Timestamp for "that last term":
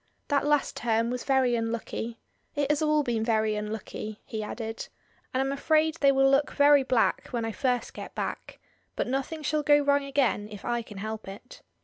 0.29-1.11